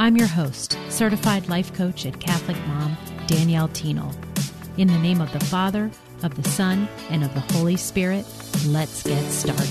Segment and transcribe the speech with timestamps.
[0.00, 4.14] I'm your host, certified life coach and Catholic mom, Danielle Thienel.
[4.76, 5.90] In the name of the Father,
[6.22, 8.24] of the Son, and of the Holy Spirit,
[8.68, 9.68] let's get started.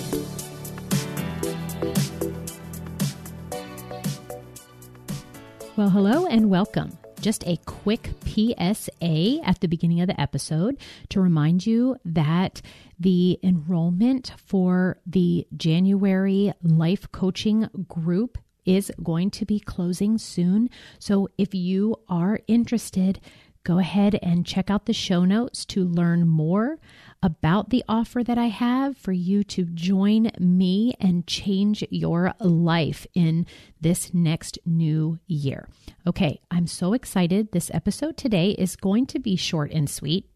[5.77, 6.97] Well, hello and welcome.
[7.21, 12.61] Just a quick PSA at the beginning of the episode to remind you that
[12.99, 20.69] the enrollment for the January life coaching group is going to be closing soon.
[20.99, 23.19] So if you are interested,
[23.63, 26.77] go ahead and check out the show notes to learn more
[27.23, 33.07] about the offer that I have for you to join me and change your life
[33.13, 33.45] in
[33.81, 35.67] this next new year.
[36.05, 37.51] Okay, I'm so excited.
[37.51, 40.29] This episode today is going to be short and sweet.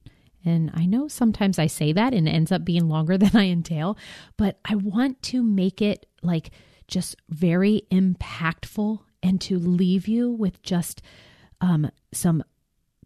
[0.43, 3.47] And I know sometimes I say that and it ends up being longer than I
[3.47, 3.97] entail,
[4.37, 6.51] but I want to make it like
[6.91, 11.01] just very impactful and to leave you with just
[11.61, 12.43] um, some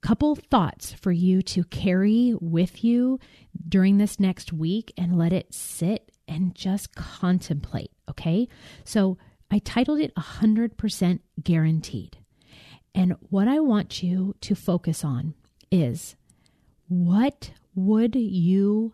[0.01, 3.19] couple thoughts for you to carry with you
[3.67, 7.91] during this next week and let it sit and just contemplate.
[8.09, 8.47] Okay.
[8.83, 9.17] So
[9.49, 12.17] I titled it 100% guaranteed.
[12.93, 15.33] And what I want you to focus on
[15.71, 16.15] is
[16.87, 18.93] what would you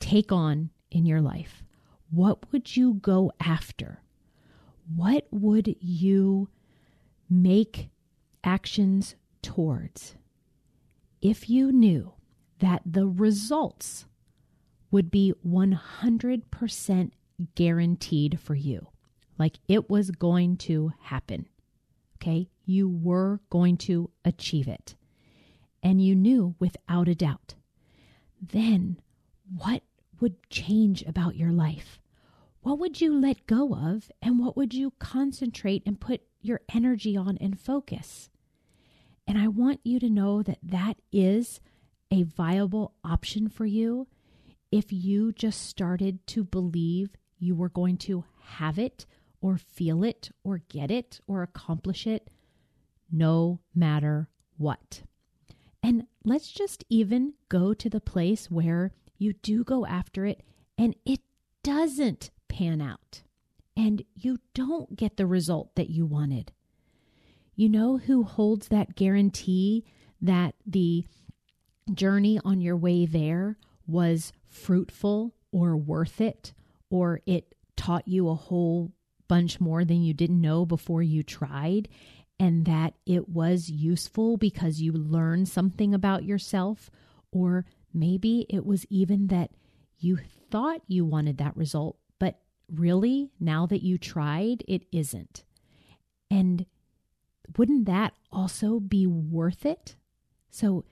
[0.00, 1.62] take on in your life?
[2.10, 4.00] What would you go after?
[4.94, 6.48] What would you
[7.28, 7.88] make
[8.44, 10.14] actions towards
[11.20, 12.12] if you knew
[12.58, 14.06] that the results
[14.90, 17.10] would be 100%
[17.54, 18.88] guaranteed for you?
[19.38, 21.48] Like it was going to happen.
[22.16, 22.48] Okay.
[22.64, 24.94] You were going to achieve it.
[25.82, 27.54] And you knew without a doubt.
[28.40, 29.00] Then
[29.56, 29.82] what
[30.20, 32.00] would change about your life?
[32.66, 37.16] What would you let go of and what would you concentrate and put your energy
[37.16, 38.28] on and focus?
[39.24, 41.60] And I want you to know that that is
[42.10, 44.08] a viable option for you
[44.72, 49.06] if you just started to believe you were going to have it
[49.40, 52.30] or feel it or get it or accomplish it
[53.12, 55.02] no matter what.
[55.84, 60.42] And let's just even go to the place where you do go after it
[60.76, 61.20] and it
[61.62, 63.22] doesn't pan out
[63.76, 66.52] and you don't get the result that you wanted.
[67.54, 69.84] You know who holds that guarantee
[70.22, 71.04] that the
[71.92, 76.54] journey on your way there was fruitful or worth it,
[76.90, 78.92] or it taught you a whole
[79.28, 81.88] bunch more than you didn't know before you tried,
[82.38, 86.90] and that it was useful because you learned something about yourself,
[87.30, 89.50] or maybe it was even that
[89.98, 90.18] you
[90.50, 91.96] thought you wanted that result,
[92.72, 95.44] really, now that you tried, it isn't.
[96.30, 96.66] And
[97.56, 99.96] wouldn't that also be worth it?
[100.50, 100.84] So,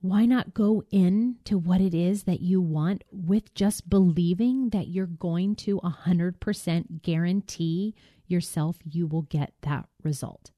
[0.00, 4.88] why not go in to what it is that you want with just believing that
[4.88, 7.94] you're going to 100% guarantee
[8.26, 10.50] yourself you will get that result?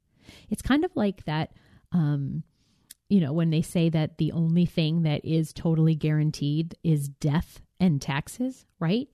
[0.50, 1.52] It's kind of like that,
[1.92, 2.42] um,
[3.08, 7.62] you know, when they say that the only thing that is totally guaranteed is death
[7.78, 9.08] and taxes, right?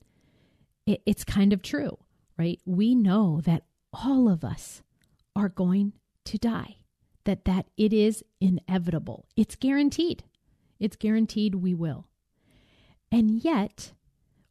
[0.85, 1.97] It, it's kind of true,
[2.37, 2.59] right?
[2.65, 3.63] We know that
[3.93, 4.81] all of us
[5.35, 5.93] are going
[6.25, 6.77] to die,
[7.25, 9.25] that that it is inevitable.
[9.35, 10.23] It's guaranteed.
[10.79, 12.07] It's guaranteed we will.
[13.11, 13.93] And yet,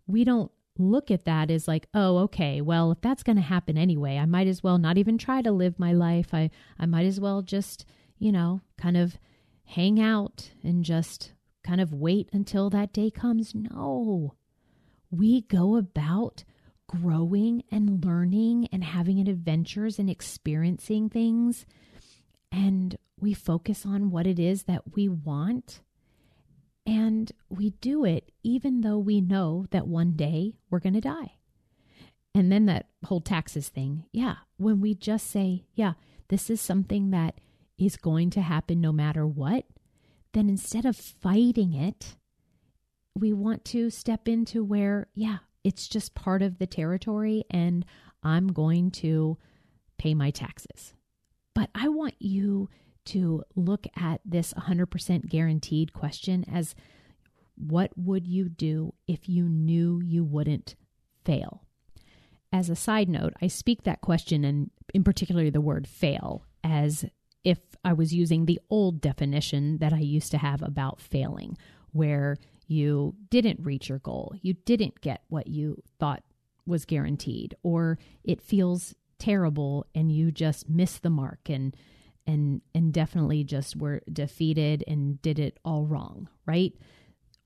[0.07, 3.77] we don't look at that as like, oh, okay, well, if that's going to happen
[3.77, 6.33] anyway, I might as well not even try to live my life.
[6.33, 7.85] I, I might as well just,
[8.19, 9.19] you know, kind of
[9.65, 11.33] hang out and just
[11.65, 13.55] kind of wait until that day comes.
[13.55, 14.35] No,
[15.13, 16.43] we go about
[16.89, 21.65] growing and learning and having adventures and experiencing things.
[22.51, 25.81] And we focus on what it is that we want.
[26.85, 31.37] And we do it even though we know that one day we're going to die.
[32.35, 34.05] And then that whole taxes thing.
[34.13, 34.37] Yeah.
[34.57, 35.93] When we just say, yeah,
[36.29, 37.39] this is something that
[37.79, 39.65] is going to happen no matter what,
[40.33, 42.17] then instead of fighting it,
[43.15, 47.85] we want to step into where, yeah, it's just part of the territory and
[48.23, 49.39] I'm going to
[49.99, 50.95] pay my taxes.
[51.55, 52.69] But I want you
[53.07, 56.75] to look at this 100% guaranteed question as
[57.57, 60.75] what would you do if you knew you wouldn't
[61.25, 61.65] fail?
[62.53, 67.05] As a side note, I speak that question and in particular the word fail as
[67.45, 71.57] if I was using the old definition that I used to have about failing,
[71.91, 72.37] where
[72.73, 76.23] you didn't reach your goal, you didn't get what you thought
[76.67, 81.77] was guaranteed, or it feels terrible and you just missed the mark and
[82.27, 86.73] and and definitely just were defeated and did it all wrong, right?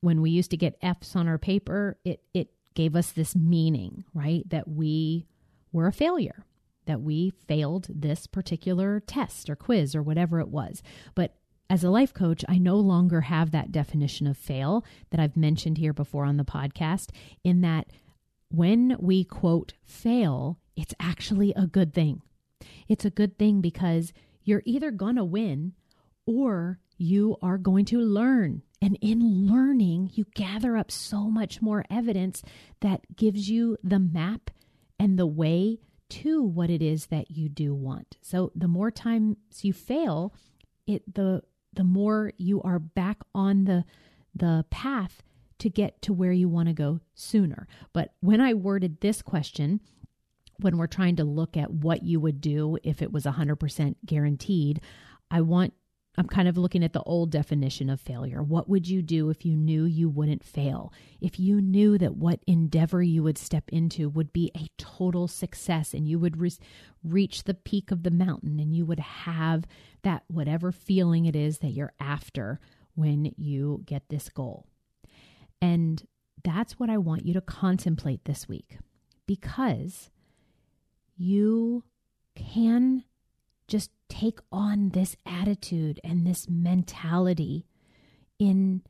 [0.01, 4.03] When we used to get F's on our paper, it it gave us this meaning,
[4.13, 4.47] right?
[4.49, 5.25] That we
[5.71, 6.45] were a failure,
[6.85, 10.83] that we failed this particular test or quiz or whatever it was.
[11.15, 11.35] But
[11.69, 15.77] as a life coach, I no longer have that definition of fail that I've mentioned
[15.77, 17.09] here before on the podcast,
[17.43, 17.87] in that
[18.49, 22.21] when we quote fail, it's actually a good thing.
[22.87, 25.73] It's a good thing because you're either going to win
[26.25, 28.63] or you are going to learn.
[28.81, 32.43] And in learning, you gather up so much more evidence
[32.81, 34.51] that gives you the map
[34.99, 35.79] and the way
[36.09, 38.17] to what it is that you do want.
[38.21, 40.33] So the more times you fail,
[40.85, 41.43] it the
[41.73, 43.83] the more you are back on the
[44.35, 45.23] the path
[45.59, 47.67] to get to where you want to go sooner.
[47.93, 49.81] But when I worded this question,
[50.59, 54.81] when we're trying to look at what you would do if it was 100% guaranteed,
[55.31, 55.73] I want
[56.17, 58.41] I'm kind of looking at the old definition of failure.
[58.41, 60.91] What would you do if you knew you wouldn't fail?
[61.21, 65.93] If you knew that what endeavor you would step into would be a total success
[65.93, 66.51] and you would re-
[67.03, 69.65] reach the peak of the mountain and you would have
[70.01, 72.59] that whatever feeling it is that you're after
[72.95, 74.65] when you get this goal.
[75.61, 76.03] And
[76.43, 78.79] that's what I want you to contemplate this week
[79.27, 80.09] because
[81.15, 81.83] you
[82.35, 83.03] can
[83.67, 87.65] just take on this attitude and this mentality
[88.39, 88.81] in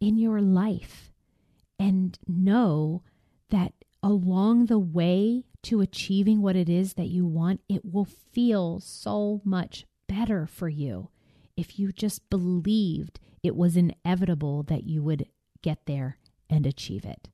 [0.00, 1.12] in your life
[1.78, 3.02] and know
[3.50, 3.72] that
[4.02, 9.40] along the way to achieving what it is that you want it will feel so
[9.44, 11.08] much better for you
[11.56, 15.26] if you just believed it was inevitable that you would
[15.62, 16.18] get there
[16.50, 17.28] and achieve it.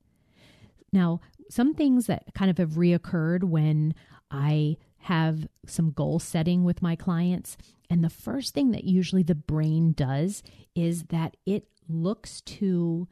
[0.92, 3.94] Now some things that kind of have reoccurred when
[4.30, 7.56] i have some goal setting with my clients.
[7.88, 10.42] And the first thing that usually the brain does
[10.74, 13.08] is that it looks to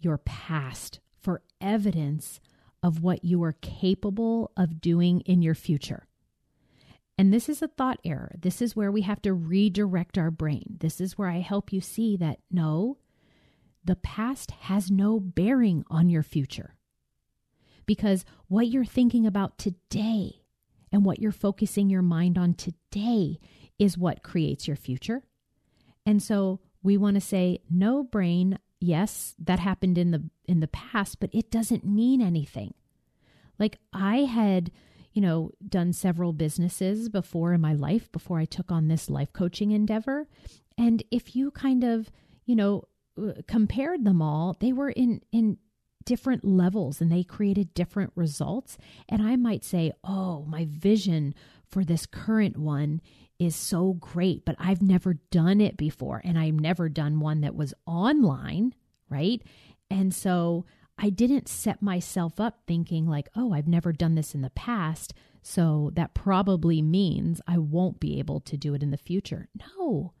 [0.00, 2.40] your past for evidence
[2.82, 6.06] of what you are capable of doing in your future.
[7.16, 8.32] And this is a thought error.
[8.38, 10.76] This is where we have to redirect our brain.
[10.80, 12.98] This is where I help you see that no,
[13.84, 16.76] the past has no bearing on your future.
[17.86, 20.42] Because what you're thinking about today
[20.92, 23.38] and what you're focusing your mind on today
[23.78, 25.22] is what creates your future.
[26.04, 30.68] And so we want to say, no, brain, yes, that happened in the in the
[30.68, 32.74] past, but it doesn't mean anything.
[33.58, 34.70] Like I had,
[35.12, 39.32] you know, done several businesses before in my life before I took on this life
[39.32, 40.28] coaching endeavor.
[40.76, 42.10] And if you kind of,
[42.46, 42.84] you know,
[43.20, 45.58] uh, compared them all, they were in in
[46.08, 48.78] different levels and they created different results.
[49.10, 51.34] And I might say, oh, my vision
[51.66, 53.02] for this current one
[53.38, 56.22] is so great, but I've never done it before.
[56.24, 58.74] And I've never done one that was online,
[59.10, 59.42] right?
[59.90, 60.64] And so
[60.96, 65.12] I didn't set myself up thinking, like, oh, I've never done this in the past.
[65.42, 69.50] So that probably means I won't be able to do it in the future.
[69.76, 70.14] No,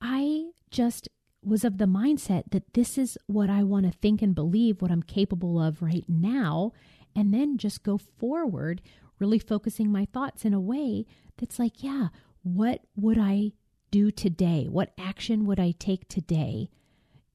[0.00, 1.10] I just
[1.42, 4.90] was of the mindset that this is what I want to think and believe, what
[4.90, 6.72] I'm capable of right now,
[7.14, 8.82] and then just go forward,
[9.18, 11.06] really focusing my thoughts in a way
[11.38, 12.08] that's like, yeah,
[12.42, 13.52] what would I
[13.90, 14.66] do today?
[14.68, 16.70] What action would I take today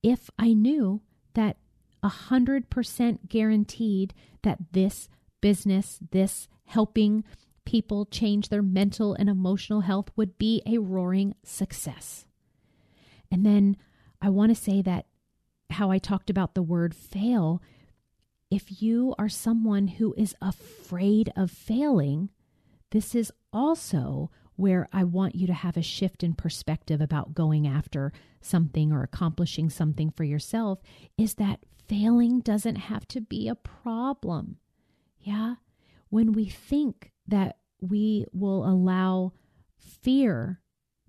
[0.03, 1.01] if I knew
[1.33, 1.57] that
[2.03, 5.09] a 100% guaranteed that this
[5.41, 7.23] business, this helping
[7.65, 12.25] people change their mental and emotional health would be a roaring success?
[13.31, 13.77] And then
[14.21, 15.05] I want to say that
[15.71, 17.61] how I talked about the word fail,
[18.51, 22.29] if you are someone who is afraid of failing,
[22.91, 27.67] this is also where I want you to have a shift in perspective about going
[27.67, 30.79] after something or accomplishing something for yourself
[31.17, 34.57] is that failing doesn't have to be a problem.
[35.19, 35.55] Yeah.
[36.09, 39.33] When we think that we will allow
[39.77, 40.61] fear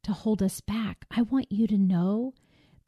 [0.03, 2.35] to hold us back, I want you to know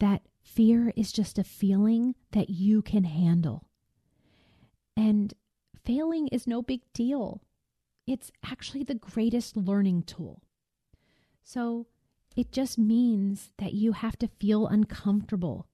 [0.00, 3.68] that fear is just a feeling that you can handle.
[4.96, 5.34] And
[5.84, 7.42] failing is no big deal.
[8.06, 10.42] It's actually the greatest learning tool.
[11.44, 11.86] So,
[12.38, 15.66] It just means that you have to feel uncomfortable.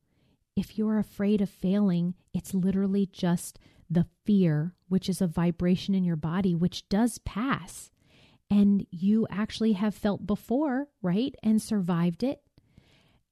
[0.57, 3.59] If you're afraid of failing, it's literally just
[3.91, 7.91] the fear, which is a vibration in your body, which does pass.
[8.51, 11.35] And you actually have felt before, right?
[11.43, 12.41] And survived it.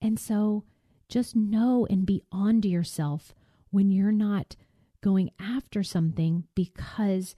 [0.03, 0.65] And so
[1.13, 3.35] just know and be on to yourself
[3.71, 4.57] when you're not
[5.03, 7.35] going after something because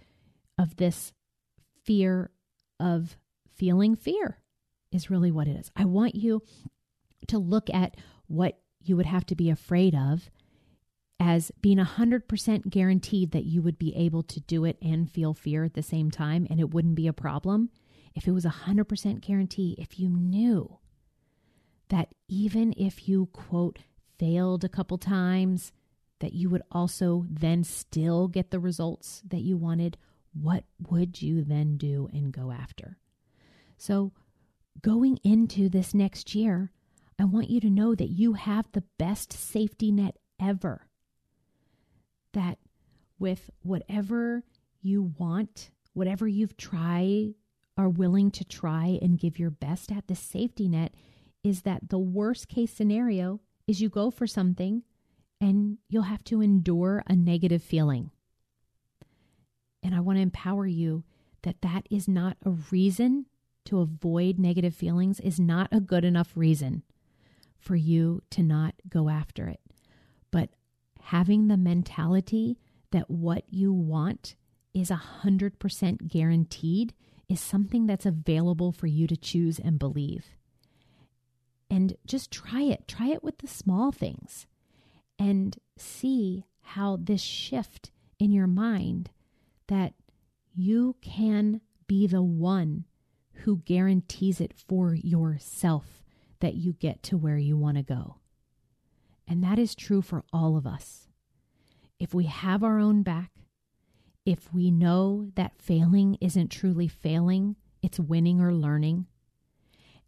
[0.56, 1.12] of this
[1.82, 2.30] fear
[2.78, 3.16] of
[3.52, 4.38] feeling fear,
[4.92, 5.72] is really what it is.
[5.74, 6.42] I want you
[7.26, 7.96] to look at
[8.28, 10.30] what you would have to be afraid of
[11.18, 15.64] as being 100% guaranteed that you would be able to do it and feel fear
[15.64, 17.70] at the same time and it wouldn't be a problem.
[18.14, 20.78] If it was 100% guarantee, if you knew
[21.88, 23.80] that even if you, quote,
[24.18, 25.72] failed a couple times,
[26.20, 29.96] that you would also then still get the results that you wanted,
[30.32, 32.98] what would you then do and go after?
[33.76, 34.12] So,
[34.82, 36.72] going into this next year,
[37.18, 40.88] I want you to know that you have the best safety net ever.
[42.32, 42.58] That
[43.18, 44.42] with whatever
[44.80, 47.34] you want, whatever you've tried,
[47.76, 50.94] are willing to try and give your best at, the safety net
[51.44, 54.82] is that the worst case scenario is you go for something
[55.40, 58.10] and you'll have to endure a negative feeling.
[59.82, 61.04] And I want to empower you
[61.42, 63.26] that that is not a reason
[63.66, 66.82] to avoid negative feelings, is not a good enough reason
[67.58, 69.60] for you to not go after it.
[70.30, 70.50] But
[71.00, 72.58] having the mentality
[72.90, 74.36] that what you want
[74.72, 76.94] is a 100% guaranteed
[77.28, 80.26] is something that's available for you to choose and believe.
[81.70, 82.86] And just try it.
[82.86, 84.46] Try it with the small things
[85.18, 89.10] and see how this shift in your mind
[89.66, 89.94] that
[90.54, 92.84] you can be the one
[93.38, 96.02] who guarantees it for yourself
[96.40, 98.16] that you get to where you want to go.
[99.26, 101.08] And that is true for all of us.
[101.98, 103.30] If we have our own back,
[104.24, 109.06] if we know that failing isn't truly failing, it's winning or learning,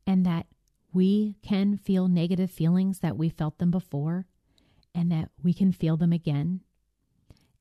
[0.07, 0.47] and that
[0.97, 4.25] we can feel negative feelings that we felt them before,
[4.95, 6.63] and that we can feel them again,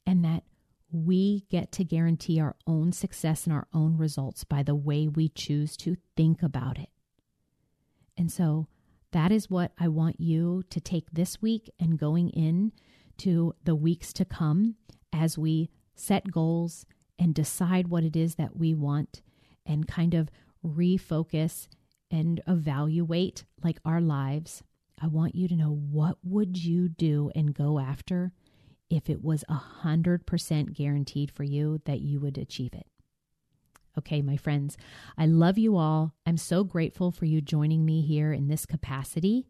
[0.07, 0.43] and that
[0.89, 5.27] we get to guarantee our own success and our own results by the way we
[5.27, 6.87] choose to think about it.
[8.15, 8.67] And so
[9.11, 12.71] that is what I want you to take this week and going in
[13.17, 14.75] to the weeks to come
[15.11, 16.85] as we set goals
[17.19, 19.21] and decide what it is that we want
[19.65, 20.29] and kind of
[20.65, 21.67] refocus
[22.15, 24.63] and evaluate like our lives
[25.01, 28.31] I want you to know what would you do and go after
[28.89, 32.87] if it was a 100% guaranteed for you that you would achieve it.
[33.97, 34.77] Okay, my friends,
[35.17, 36.13] I love you all.
[36.25, 39.47] I'm so grateful for you joining me here in this capacity.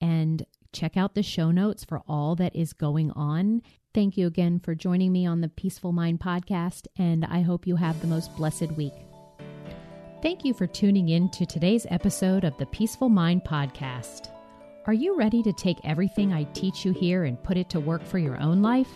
[0.00, 3.62] And check out the show notes for all that is going on.
[3.94, 7.76] Thank you again for joining me on the Peaceful Mind podcast, and I hope you
[7.76, 9.07] have the most blessed week.
[10.20, 14.30] Thank you for tuning in to today's episode of the Peaceful Mind podcast.
[14.86, 18.04] Are you ready to take everything I teach you here and put it to work
[18.04, 18.90] for your own life?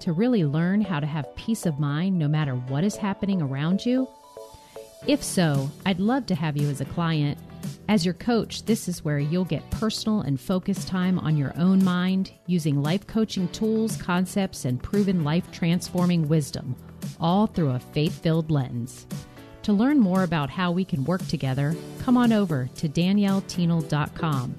[0.00, 3.86] To really learn how to have peace of mind no matter what is happening around
[3.86, 4.06] you?
[5.06, 7.38] If so, I'd love to have you as a client.
[7.88, 11.82] As your coach, this is where you'll get personal and focused time on your own
[11.82, 16.76] mind using life coaching tools, concepts, and proven life transforming wisdom,
[17.18, 19.06] all through a faith filled lens.
[19.68, 24.56] To learn more about how we can work together, come on over to daniellethienel.com.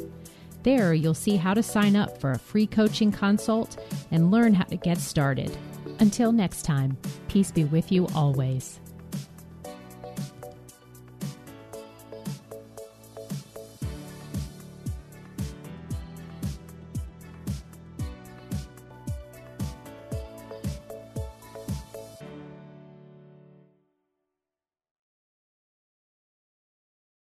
[0.62, 4.66] There, you'll see how to sign up for a free coaching consult and learn how
[4.66, 5.58] to get started.
[6.00, 6.96] Until next time,
[7.28, 8.80] peace be with you always.